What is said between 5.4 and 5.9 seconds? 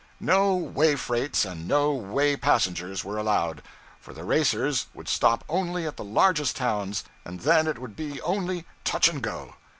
only